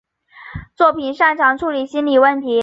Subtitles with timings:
[0.73, 2.59] 作品擅长处理心理问题。